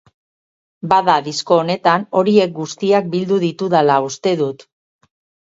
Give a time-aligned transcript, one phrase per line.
[0.93, 4.69] Bada, disko honetan, horiek guztiak bildu ditudala uste dut.